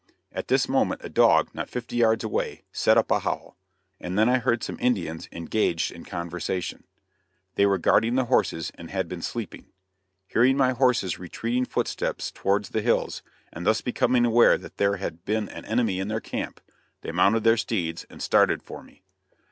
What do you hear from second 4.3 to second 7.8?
heard some Indians engaged in conversation; they were